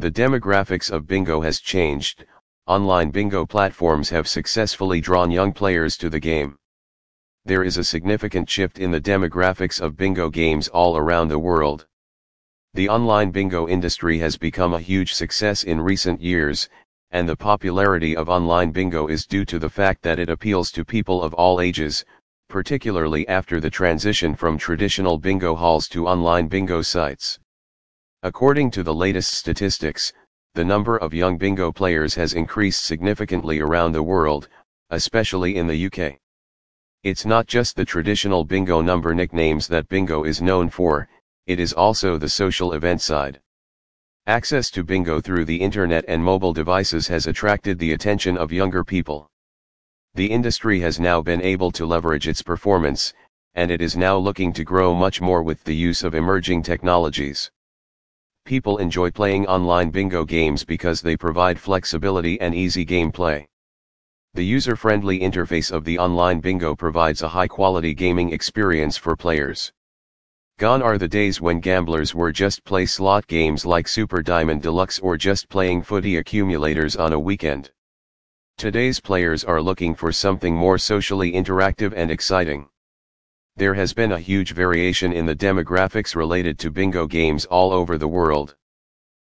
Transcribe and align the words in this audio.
The 0.00 0.12
demographics 0.12 0.92
of 0.92 1.08
bingo 1.08 1.40
has 1.40 1.58
changed, 1.58 2.24
online 2.68 3.10
bingo 3.10 3.44
platforms 3.44 4.10
have 4.10 4.28
successfully 4.28 5.00
drawn 5.00 5.32
young 5.32 5.52
players 5.52 5.96
to 5.96 6.08
the 6.08 6.20
game. 6.20 6.56
There 7.44 7.64
is 7.64 7.78
a 7.78 7.82
significant 7.82 8.48
shift 8.48 8.78
in 8.78 8.92
the 8.92 9.00
demographics 9.00 9.80
of 9.80 9.96
bingo 9.96 10.30
games 10.30 10.68
all 10.68 10.96
around 10.96 11.26
the 11.26 11.38
world. 11.40 11.88
The 12.74 12.88
online 12.88 13.32
bingo 13.32 13.66
industry 13.66 14.18
has 14.18 14.36
become 14.36 14.72
a 14.72 14.80
huge 14.80 15.14
success 15.14 15.64
in 15.64 15.80
recent 15.80 16.20
years, 16.20 16.68
and 17.10 17.28
the 17.28 17.34
popularity 17.34 18.14
of 18.14 18.28
online 18.28 18.70
bingo 18.70 19.08
is 19.08 19.26
due 19.26 19.44
to 19.46 19.58
the 19.58 19.68
fact 19.68 20.02
that 20.02 20.20
it 20.20 20.30
appeals 20.30 20.70
to 20.72 20.84
people 20.84 21.24
of 21.24 21.34
all 21.34 21.60
ages, 21.60 22.04
particularly 22.48 23.26
after 23.26 23.58
the 23.58 23.68
transition 23.70 24.36
from 24.36 24.58
traditional 24.58 25.18
bingo 25.18 25.56
halls 25.56 25.88
to 25.88 26.06
online 26.06 26.46
bingo 26.46 26.82
sites. 26.82 27.40
According 28.24 28.72
to 28.72 28.82
the 28.82 28.94
latest 28.94 29.32
statistics, 29.32 30.12
the 30.54 30.64
number 30.64 30.96
of 30.96 31.14
young 31.14 31.38
bingo 31.38 31.70
players 31.70 32.16
has 32.16 32.34
increased 32.34 32.82
significantly 32.82 33.60
around 33.60 33.92
the 33.92 34.02
world, 34.02 34.48
especially 34.90 35.56
in 35.56 35.68
the 35.68 35.86
UK. 35.86 36.18
It's 37.04 37.24
not 37.24 37.46
just 37.46 37.76
the 37.76 37.84
traditional 37.84 38.44
bingo 38.44 38.80
number 38.80 39.14
nicknames 39.14 39.68
that 39.68 39.88
bingo 39.88 40.24
is 40.24 40.42
known 40.42 40.68
for, 40.68 41.08
it 41.46 41.60
is 41.60 41.72
also 41.72 42.18
the 42.18 42.28
social 42.28 42.72
event 42.72 43.00
side. 43.00 43.40
Access 44.26 44.68
to 44.72 44.82
bingo 44.82 45.20
through 45.20 45.44
the 45.44 45.60
internet 45.60 46.04
and 46.08 46.20
mobile 46.20 46.52
devices 46.52 47.06
has 47.06 47.28
attracted 47.28 47.78
the 47.78 47.92
attention 47.92 48.36
of 48.36 48.50
younger 48.50 48.82
people. 48.82 49.30
The 50.14 50.32
industry 50.32 50.80
has 50.80 50.98
now 50.98 51.22
been 51.22 51.40
able 51.40 51.70
to 51.70 51.86
leverage 51.86 52.26
its 52.26 52.42
performance, 52.42 53.14
and 53.54 53.70
it 53.70 53.80
is 53.80 53.96
now 53.96 54.16
looking 54.16 54.52
to 54.54 54.64
grow 54.64 54.92
much 54.92 55.20
more 55.20 55.44
with 55.44 55.62
the 55.62 55.76
use 55.76 56.02
of 56.02 56.16
emerging 56.16 56.64
technologies. 56.64 57.52
People 58.48 58.78
enjoy 58.78 59.10
playing 59.10 59.46
online 59.46 59.90
bingo 59.90 60.24
games 60.24 60.64
because 60.64 61.02
they 61.02 61.18
provide 61.18 61.60
flexibility 61.60 62.40
and 62.40 62.54
easy 62.54 62.82
gameplay. 62.86 63.44
The 64.32 64.42
user-friendly 64.42 65.20
interface 65.20 65.70
of 65.70 65.84
the 65.84 65.98
online 65.98 66.40
bingo 66.40 66.74
provides 66.74 67.20
a 67.20 67.28
high-quality 67.28 67.92
gaming 67.92 68.32
experience 68.32 68.96
for 68.96 69.14
players. 69.14 69.70
Gone 70.58 70.80
are 70.80 70.96
the 70.96 71.06
days 71.06 71.42
when 71.42 71.60
gamblers 71.60 72.14
were 72.14 72.32
just 72.32 72.64
play 72.64 72.86
slot 72.86 73.26
games 73.26 73.66
like 73.66 73.86
Super 73.86 74.22
Diamond 74.22 74.62
Deluxe 74.62 74.98
or 74.98 75.18
just 75.18 75.50
playing 75.50 75.82
footy 75.82 76.16
accumulators 76.16 76.96
on 76.96 77.12
a 77.12 77.18
weekend. 77.18 77.70
Today's 78.56 78.98
players 78.98 79.44
are 79.44 79.60
looking 79.60 79.94
for 79.94 80.10
something 80.10 80.56
more 80.56 80.78
socially 80.78 81.32
interactive 81.32 81.92
and 81.94 82.10
exciting. 82.10 82.66
There 83.58 83.74
has 83.74 83.92
been 83.92 84.12
a 84.12 84.20
huge 84.20 84.52
variation 84.52 85.12
in 85.12 85.26
the 85.26 85.34
demographics 85.34 86.14
related 86.14 86.60
to 86.60 86.70
bingo 86.70 87.08
games 87.08 87.44
all 87.46 87.72
over 87.72 87.98
the 87.98 88.06
world. 88.06 88.54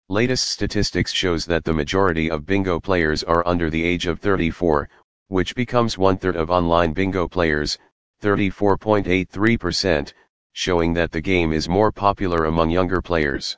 Latest 0.10 0.48
statistics 0.48 1.12
shows 1.12 1.46
that 1.46 1.64
the 1.64 1.74
majority 1.74 2.32
of 2.32 2.44
bingo 2.44 2.80
players 2.80 3.22
are 3.24 3.46
under 3.46 3.70
the 3.70 3.84
age 3.84 4.08
of 4.08 4.20
34, 4.20 4.90
which 5.28 5.54
becomes 5.54 6.00
one-third 6.00 6.36
of 6.36 6.50
online 6.50 6.92
bingo 6.92 7.28
players, 7.28 7.78
34.83%, 8.24 10.12
showing 10.54 10.92
that 10.96 11.12
the 11.12 11.22
game 11.22 11.54
is 11.54 11.70
more 11.70 11.92
popular 11.92 12.46
among 12.46 12.72
younger 12.72 13.04
players. 13.04 13.56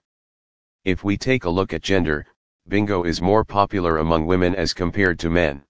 If 0.84 1.02
we 1.02 1.16
take 1.16 1.46
a 1.46 1.50
look 1.50 1.72
at 1.72 1.82
gender, 1.82 2.26
bingo 2.68 3.04
is 3.04 3.22
more 3.22 3.46
popular 3.46 4.00
among 4.00 4.26
women 4.26 4.54
as 4.54 4.74
compared 4.74 5.18
to 5.20 5.30
men. 5.30 5.64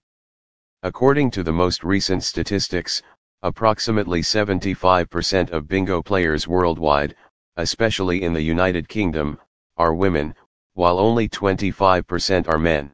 According 0.82 1.30
to 1.32 1.44
the 1.44 1.52
most 1.52 1.84
recent 1.84 2.24
statistics, 2.24 3.00
Approximately 3.42 4.22
75% 4.22 5.50
of 5.50 5.68
bingo 5.68 6.02
players 6.02 6.48
worldwide, 6.48 7.14
especially 7.54 8.24
in 8.24 8.32
the 8.32 8.42
United 8.42 8.88
Kingdom, 8.88 9.38
are 9.76 9.94
women, 9.94 10.34
while 10.74 10.98
only 10.98 11.28
25% 11.28 12.48
are 12.48 12.58
men. 12.58 12.90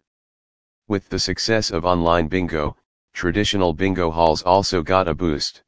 With 0.86 1.08
the 1.08 1.18
success 1.18 1.70
of 1.70 1.86
online 1.86 2.28
bingo, 2.28 2.76
traditional 3.14 3.72
bingo 3.72 4.10
halls 4.10 4.42
also 4.42 4.82
got 4.82 5.08
a 5.08 5.14
boost. 5.14 5.62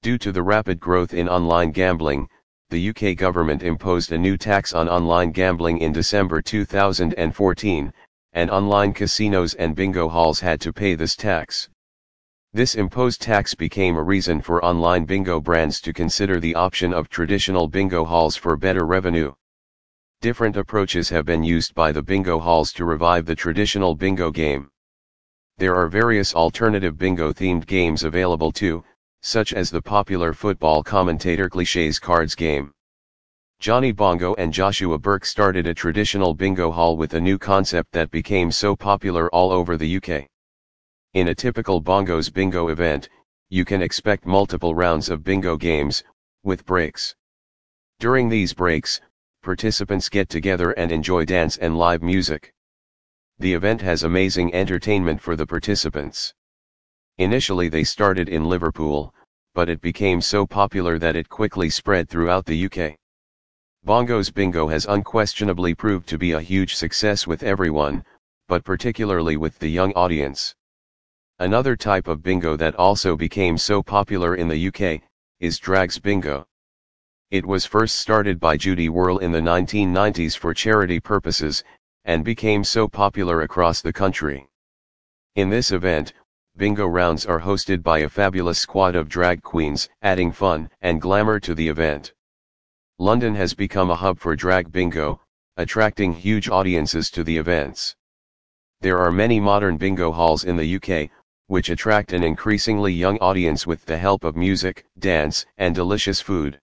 Due 0.00 0.18
to 0.18 0.30
the 0.30 0.44
rapid 0.44 0.78
growth 0.78 1.12
in 1.12 1.28
online 1.28 1.72
gambling, 1.72 2.28
the 2.70 2.90
UK 2.90 3.16
government 3.16 3.64
imposed 3.64 4.12
a 4.12 4.18
new 4.18 4.36
tax 4.36 4.72
on 4.74 4.88
online 4.88 5.32
gambling 5.32 5.78
in 5.78 5.90
December 5.90 6.40
2014, 6.40 7.92
and 8.32 8.50
online 8.50 8.92
casinos 8.92 9.54
and 9.54 9.74
bingo 9.74 10.08
halls 10.08 10.38
had 10.38 10.60
to 10.60 10.72
pay 10.72 10.94
this 10.94 11.16
tax. 11.16 11.68
This 12.54 12.76
imposed 12.76 13.20
tax 13.20 13.54
became 13.54 13.96
a 13.96 14.02
reason 14.02 14.40
for 14.40 14.64
online 14.64 15.04
bingo 15.04 15.38
brands 15.38 15.82
to 15.82 15.92
consider 15.92 16.40
the 16.40 16.54
option 16.54 16.94
of 16.94 17.10
traditional 17.10 17.68
bingo 17.68 18.06
halls 18.06 18.36
for 18.36 18.56
better 18.56 18.86
revenue. 18.86 19.34
Different 20.22 20.56
approaches 20.56 21.10
have 21.10 21.26
been 21.26 21.44
used 21.44 21.74
by 21.74 21.92
the 21.92 22.02
bingo 22.02 22.38
halls 22.38 22.72
to 22.72 22.86
revive 22.86 23.26
the 23.26 23.36
traditional 23.36 23.94
bingo 23.94 24.30
game. 24.30 24.70
There 25.58 25.76
are 25.76 25.88
various 25.88 26.34
alternative 26.34 26.96
bingo 26.96 27.34
themed 27.34 27.66
games 27.66 28.02
available 28.02 28.50
too, 28.50 28.82
such 29.20 29.52
as 29.52 29.70
the 29.70 29.82
popular 29.82 30.32
football 30.32 30.82
commentator 30.82 31.50
cliches 31.50 31.98
cards 31.98 32.34
game. 32.34 32.72
Johnny 33.60 33.92
Bongo 33.92 34.34
and 34.36 34.54
Joshua 34.54 34.98
Burke 34.98 35.26
started 35.26 35.66
a 35.66 35.74
traditional 35.74 36.32
bingo 36.32 36.70
hall 36.70 36.96
with 36.96 37.12
a 37.12 37.20
new 37.20 37.36
concept 37.38 37.92
that 37.92 38.10
became 38.10 38.50
so 38.50 38.74
popular 38.74 39.28
all 39.34 39.52
over 39.52 39.76
the 39.76 39.96
UK. 39.98 40.26
In 41.14 41.28
a 41.28 41.34
typical 41.34 41.80
Bongos 41.80 42.30
bingo 42.30 42.68
event, 42.68 43.08
you 43.48 43.64
can 43.64 43.80
expect 43.80 44.26
multiple 44.26 44.74
rounds 44.74 45.08
of 45.08 45.24
bingo 45.24 45.56
games, 45.56 46.04
with 46.42 46.66
breaks. 46.66 47.16
During 47.98 48.28
these 48.28 48.52
breaks, 48.52 49.00
participants 49.42 50.10
get 50.10 50.28
together 50.28 50.72
and 50.72 50.92
enjoy 50.92 51.24
dance 51.24 51.56
and 51.56 51.78
live 51.78 52.02
music. 52.02 52.52
The 53.38 53.54
event 53.54 53.80
has 53.80 54.02
amazing 54.02 54.52
entertainment 54.54 55.22
for 55.22 55.34
the 55.34 55.46
participants. 55.46 56.34
Initially 57.16 57.70
they 57.70 57.84
started 57.84 58.28
in 58.28 58.44
Liverpool, 58.44 59.14
but 59.54 59.70
it 59.70 59.80
became 59.80 60.20
so 60.20 60.46
popular 60.46 60.98
that 60.98 61.16
it 61.16 61.30
quickly 61.30 61.70
spread 61.70 62.10
throughout 62.10 62.44
the 62.44 62.66
UK. 62.66 62.98
Bongos 63.82 64.30
Bingo 64.32 64.68
has 64.68 64.84
unquestionably 64.84 65.74
proved 65.74 66.06
to 66.10 66.18
be 66.18 66.32
a 66.32 66.42
huge 66.42 66.74
success 66.74 67.26
with 67.26 67.42
everyone, 67.42 68.04
but 68.46 68.62
particularly 68.62 69.38
with 69.38 69.58
the 69.58 69.70
young 69.70 69.94
audience. 69.94 70.54
Another 71.40 71.76
type 71.76 72.08
of 72.08 72.20
bingo 72.20 72.56
that 72.56 72.74
also 72.74 73.16
became 73.16 73.56
so 73.56 73.80
popular 73.80 74.34
in 74.34 74.48
the 74.48 74.66
UK, 74.66 75.00
is 75.38 75.60
Drags 75.60 75.96
Bingo. 75.96 76.48
It 77.30 77.46
was 77.46 77.64
first 77.64 78.00
started 78.00 78.40
by 78.40 78.56
Judy 78.56 78.88
Worrell 78.88 79.18
in 79.18 79.30
the 79.30 79.40
1990s 79.40 80.36
for 80.36 80.52
charity 80.52 80.98
purposes, 80.98 81.62
and 82.04 82.24
became 82.24 82.64
so 82.64 82.88
popular 82.88 83.42
across 83.42 83.80
the 83.80 83.92
country. 83.92 84.48
In 85.36 85.48
this 85.48 85.70
event, 85.70 86.12
bingo 86.56 86.88
rounds 86.88 87.24
are 87.24 87.38
hosted 87.38 87.84
by 87.84 88.00
a 88.00 88.08
fabulous 88.08 88.58
squad 88.58 88.96
of 88.96 89.08
drag 89.08 89.40
queens, 89.40 89.88
adding 90.02 90.32
fun 90.32 90.68
and 90.80 91.00
glamour 91.00 91.38
to 91.38 91.54
the 91.54 91.68
event. 91.68 92.14
London 92.98 93.36
has 93.36 93.54
become 93.54 93.90
a 93.92 93.94
hub 93.94 94.18
for 94.18 94.34
drag 94.34 94.72
bingo, 94.72 95.20
attracting 95.56 96.14
huge 96.14 96.48
audiences 96.48 97.12
to 97.12 97.22
the 97.22 97.36
events. 97.36 97.94
There 98.80 98.98
are 98.98 99.12
many 99.12 99.38
modern 99.38 99.76
bingo 99.76 100.10
halls 100.10 100.42
in 100.42 100.56
the 100.56 100.76
UK, 100.76 101.10
which 101.48 101.70
attract 101.70 102.12
an 102.12 102.22
increasingly 102.22 102.92
young 102.92 103.18
audience 103.18 103.66
with 103.66 103.84
the 103.86 103.96
help 103.98 104.22
of 104.22 104.36
music, 104.36 104.84
dance, 104.98 105.44
and 105.56 105.74
delicious 105.74 106.20
food. 106.20 106.60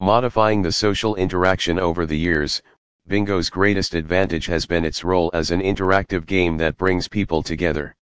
Modifying 0.00 0.60
the 0.60 0.72
social 0.72 1.14
interaction 1.14 1.78
over 1.78 2.04
the 2.04 2.18
years, 2.18 2.60
Bingo's 3.06 3.48
greatest 3.48 3.94
advantage 3.94 4.46
has 4.46 4.66
been 4.66 4.84
its 4.84 5.04
role 5.04 5.30
as 5.32 5.50
an 5.50 5.60
interactive 5.60 6.26
game 6.26 6.56
that 6.56 6.76
brings 6.76 7.08
people 7.08 7.42
together. 7.42 7.96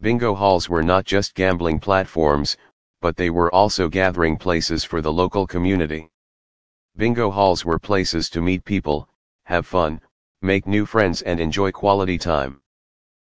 Bingo 0.00 0.34
halls 0.34 0.68
were 0.68 0.82
not 0.82 1.04
just 1.04 1.34
gambling 1.34 1.78
platforms, 1.78 2.56
but 3.00 3.16
they 3.16 3.30
were 3.30 3.54
also 3.54 3.88
gathering 3.88 4.36
places 4.36 4.82
for 4.82 5.00
the 5.00 5.12
local 5.12 5.46
community. 5.46 6.10
Bingo 6.96 7.30
halls 7.30 7.64
were 7.64 7.78
places 7.78 8.28
to 8.30 8.42
meet 8.42 8.64
people, 8.64 9.08
have 9.44 9.66
fun, 9.66 10.00
make 10.40 10.66
new 10.66 10.84
friends 10.84 11.22
and 11.22 11.38
enjoy 11.38 11.70
quality 11.70 12.18
time. 12.18 12.60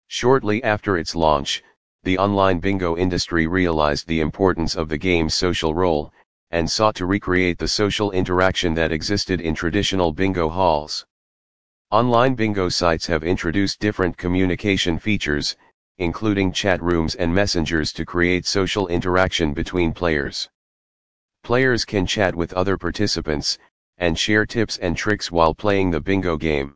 Shortly 0.08 0.64
after 0.64 0.98
its 0.98 1.16
launch, 1.16 1.64
the 2.06 2.20
online 2.20 2.60
bingo 2.60 2.96
industry 2.96 3.48
realized 3.48 4.08
the 4.08 4.20
importance 4.20 4.76
of 4.76 4.90
the 4.90 4.98
game's 4.98 5.34
social 5.34 5.74
role, 5.74 6.14
and 6.52 6.70
sought 6.70 6.94
to 6.94 7.08
recreate 7.08 7.58
the 7.58 7.68
social 7.68 8.12
interaction 8.12 8.76
that 8.76 8.92
existed 8.92 9.42
in 9.42 9.56
traditional 9.56 10.12
bingo 10.12 10.48
halls. 10.48 11.04
Online 11.90 12.36
bingo 12.36 12.70
sites 12.70 13.08
have 13.08 13.24
introduced 13.24 13.80
different 13.80 14.16
communication 14.18 15.00
features, 15.00 15.58
including 15.98 16.52
chat 16.52 16.80
rooms 16.80 17.16
and 17.16 17.34
messengers 17.34 17.92
to 17.92 18.06
create 18.06 18.46
social 18.46 18.88
interaction 18.88 19.52
between 19.52 19.92
players. 19.92 20.48
Players 21.44 21.86
can 21.86 22.06
chat 22.06 22.36
with 22.36 22.54
other 22.54 22.78
participants, 22.78 23.58
and 23.98 24.18
share 24.18 24.46
tips 24.46 24.78
and 24.78 24.96
tricks 24.96 25.32
while 25.32 25.56
playing 25.56 25.90
the 25.90 26.02
bingo 26.02 26.38
game. 26.38 26.76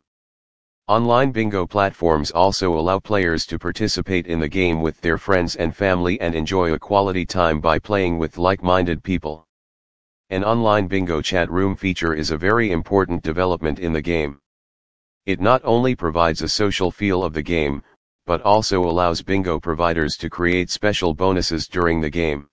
Online 0.90 1.30
bingo 1.30 1.68
platforms 1.68 2.32
also 2.32 2.76
allow 2.76 2.98
players 2.98 3.46
to 3.46 3.60
participate 3.60 4.26
in 4.26 4.40
the 4.40 4.48
game 4.48 4.82
with 4.82 5.00
their 5.02 5.16
friends 5.16 5.54
and 5.54 5.76
family 5.76 6.20
and 6.20 6.34
enjoy 6.34 6.72
a 6.72 6.78
quality 6.80 7.24
time 7.24 7.60
by 7.60 7.78
playing 7.78 8.18
with 8.18 8.38
like-minded 8.38 9.00
people. 9.04 9.46
An 10.30 10.42
online 10.42 10.88
bingo 10.88 11.22
chat 11.22 11.48
room 11.48 11.76
feature 11.76 12.14
is 12.14 12.32
a 12.32 12.36
very 12.36 12.72
important 12.72 13.22
development 13.22 13.78
in 13.78 13.92
the 13.92 14.02
game. 14.02 14.40
It 15.26 15.38
not 15.38 15.60
only 15.62 15.94
provides 15.94 16.42
a 16.42 16.48
social 16.48 16.90
feel 16.90 17.22
of 17.22 17.34
the 17.34 17.42
game, 17.56 17.84
but 18.26 18.42
also 18.42 18.82
allows 18.82 19.22
bingo 19.22 19.60
providers 19.60 20.16
to 20.16 20.28
create 20.28 20.70
special 20.70 21.14
bonuses 21.14 21.68
during 21.68 22.00
the 22.00 22.10
game. 22.10 22.48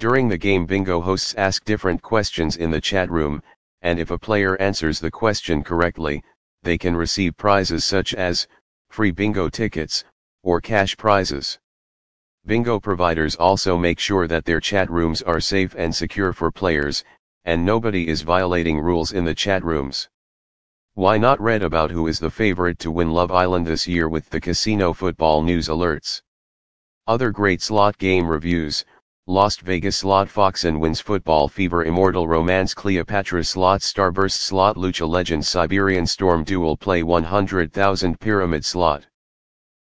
During 0.00 0.28
the 0.28 0.38
game 0.38 0.66
bingo 0.66 1.00
hosts 1.00 1.36
ask 1.36 1.64
different 1.64 2.02
questions 2.02 2.56
in 2.56 2.72
the 2.72 2.80
chat 2.80 3.08
room, 3.12 3.40
and 3.82 4.00
if 4.00 4.10
a 4.10 4.18
player 4.18 4.60
answers 4.60 4.98
the 4.98 5.08
question 5.08 5.62
correctly, 5.62 6.24
they 6.64 6.78
can 6.78 6.96
receive 6.96 7.36
prizes 7.36 7.84
such 7.84 8.14
as, 8.14 8.48
free 8.90 9.10
bingo 9.10 9.48
tickets, 9.48 10.04
or 10.42 10.60
cash 10.60 10.96
prizes. 10.96 11.58
Bingo 12.46 12.80
providers 12.80 13.36
also 13.36 13.78
make 13.78 13.98
sure 13.98 14.26
that 14.26 14.44
their 14.44 14.60
chat 14.60 14.90
rooms 14.90 15.22
are 15.22 15.40
safe 15.40 15.74
and 15.78 15.94
secure 15.94 16.32
for 16.32 16.50
players, 16.50 17.04
and 17.44 17.64
nobody 17.64 18.08
is 18.08 18.22
violating 18.22 18.78
rules 18.78 19.12
in 19.12 19.24
the 19.24 19.34
chat 19.34 19.64
rooms. 19.64 20.08
Why 20.94 21.18
not 21.18 21.40
read 21.40 21.62
about 21.62 21.90
who 21.90 22.06
is 22.06 22.20
the 22.20 22.30
favorite 22.30 22.78
to 22.80 22.90
win 22.90 23.10
Love 23.12 23.32
Island 23.32 23.66
this 23.66 23.88
year 23.88 24.08
with 24.08 24.30
the 24.30 24.40
Casino 24.40 24.92
Football 24.92 25.42
News 25.42 25.68
alerts? 25.68 26.22
Other 27.06 27.30
great 27.30 27.60
slot 27.60 27.98
game 27.98 28.28
reviews, 28.28 28.84
Lost 29.26 29.62
Vegas 29.62 29.96
Slot 29.96 30.28
Foxin' 30.28 30.78
Wins 30.78 31.00
Football 31.00 31.48
Fever 31.48 31.84
Immortal 31.84 32.28
Romance 32.28 32.74
Cleopatra 32.74 33.42
Slot 33.42 33.80
Starburst 33.80 34.36
Slot 34.36 34.76
Lucha 34.76 35.08
Legend 35.08 35.46
Siberian 35.46 36.04
Storm 36.04 36.44
Dual 36.44 36.76
Play 36.76 37.02
100,000 37.02 38.20
Pyramid 38.20 38.66
Slot 38.66 39.06